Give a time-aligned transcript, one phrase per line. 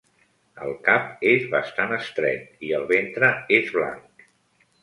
[0.67, 3.31] El cap és bastant estret i el ventre
[3.63, 4.27] és blanc.